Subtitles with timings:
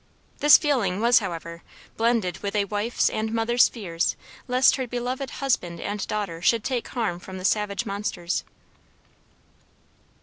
[0.39, 1.61] This feeling was, however,
[1.95, 4.15] blended with a wife's and mother's fears
[4.47, 8.43] lest her beloved husband and daughter should take harm from the savage monsters.